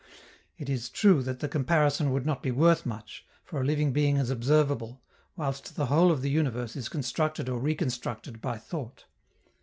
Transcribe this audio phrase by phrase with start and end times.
[0.57, 4.17] It is true that the comparison would not be worth much, for a living being
[4.17, 4.99] is observable,
[5.35, 9.05] whilst the whole of the universe is constructed or reconstructed by thought.